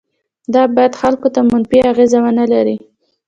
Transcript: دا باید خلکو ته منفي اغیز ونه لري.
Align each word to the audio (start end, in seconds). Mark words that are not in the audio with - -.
دا 0.53 0.61
باید 0.75 0.99
خلکو 1.01 1.27
ته 1.35 1.39
منفي 1.49 1.79
اغیز 1.91 2.11
ونه 2.23 2.45
لري. 2.53 2.77